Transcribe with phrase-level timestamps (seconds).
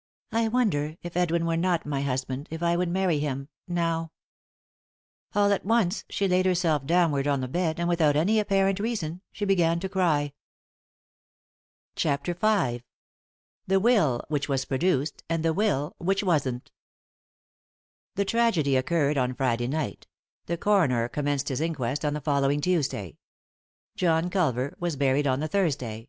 [0.32, 4.10] "I wonder, if Edwin were not my husband, if 1 would marry him— now?"
[5.34, 8.78] All at once she laid herself face downward on the bed, and, without any apparent
[8.80, 10.32] reason, she began to cry.
[11.96, 12.34] 3i 9 iii^d by Google CHAPTER
[12.78, 12.84] V
[13.66, 16.72] THE WILL WHICH WAS PRODUCED AND THE WILL WHICH WASN'T
[18.14, 20.06] The tragedy occurred on Friday night;
[20.46, 23.18] the coroner commenced his inquest on the following Tuesday;
[23.94, 26.08] John Culver was buried on the Thursday.